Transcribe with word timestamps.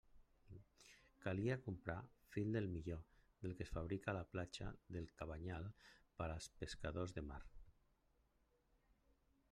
Calia 1.25 1.57
comprar 1.65 1.97
fil 2.37 2.49
del 2.55 2.69
millor, 2.77 3.03
del 3.43 3.53
que 3.59 3.63
es 3.67 3.73
fabrica 3.77 4.11
a 4.13 4.17
la 4.19 4.25
platja 4.33 4.73
del 4.97 5.11
Cabanyal 5.21 5.71
per 6.17 6.29
als 6.37 6.51
pescadors 6.63 7.17
de 7.19 7.27
mar. 7.31 7.43